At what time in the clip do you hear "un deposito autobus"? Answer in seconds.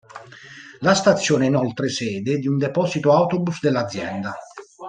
2.47-3.59